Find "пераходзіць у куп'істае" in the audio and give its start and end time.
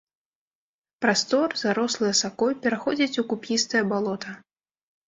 2.65-3.89